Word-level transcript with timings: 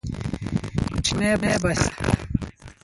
کوچنۍ 0.91 1.29
بسته 1.41 1.91